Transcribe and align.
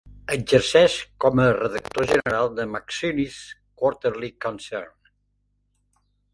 Exerceix 0.35 0.95
com 1.25 1.41
a 1.43 1.45
redactor 1.57 2.09
general 2.13 2.49
de 2.61 2.65
"McSweeney's 2.71 3.37
Quarterly 3.83 4.33
Concern". 4.49 4.93